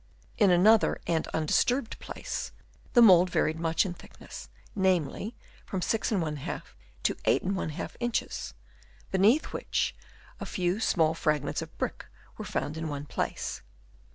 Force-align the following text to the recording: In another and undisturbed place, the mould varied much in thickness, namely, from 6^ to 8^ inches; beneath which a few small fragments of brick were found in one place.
In 0.39 0.49
another 0.49 0.99
and 1.05 1.27
undisturbed 1.27 1.99
place, 1.99 2.53
the 2.93 3.03
mould 3.03 3.29
varied 3.29 3.59
much 3.59 3.85
in 3.85 3.93
thickness, 3.93 4.49
namely, 4.73 5.35
from 5.63 5.79
6^ 5.81 6.63
to 7.03 7.13
8^ 7.15 7.91
inches; 7.99 8.55
beneath 9.11 9.53
which 9.53 9.95
a 10.39 10.45
few 10.47 10.79
small 10.79 11.13
fragments 11.13 11.61
of 11.61 11.77
brick 11.77 12.07
were 12.39 12.45
found 12.45 12.77
in 12.77 12.87
one 12.89 13.05
place. 13.05 13.61